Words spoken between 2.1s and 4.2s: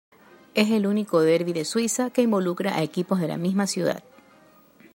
involucra a equipos de la misma ciudad.